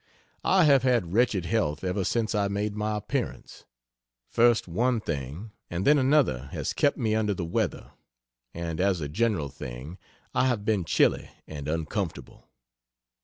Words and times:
I 0.43 0.63
have 0.63 0.81
had 0.81 1.13
wretched 1.13 1.45
health 1.45 1.83
ever 1.83 2.03
since 2.03 2.33
I 2.33 2.47
made 2.47 2.75
my 2.75 2.97
appearance. 2.97 3.65
First 4.27 4.67
one 4.67 4.99
thing 4.99 5.51
and 5.69 5.85
then 5.85 5.99
another 5.99 6.49
has 6.53 6.73
kept 6.73 6.97
me 6.97 7.13
under 7.13 7.35
the 7.35 7.45
weather, 7.45 7.91
and 8.51 8.81
as 8.81 8.99
a 8.99 9.07
general 9.07 9.49
thing 9.49 9.99
I 10.33 10.47
have 10.47 10.65
been 10.65 10.85
chilly 10.85 11.29
and 11.45 11.67
uncomfortable. 11.67 12.49